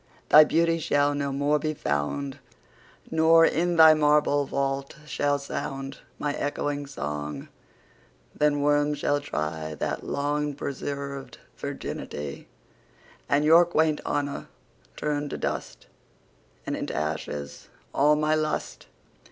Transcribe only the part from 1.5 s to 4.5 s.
be found; Nor, in thy marble